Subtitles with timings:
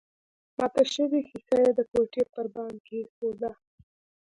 [0.57, 3.51] ماته شوې ښيښه يې د کوټې پر بام کېښوده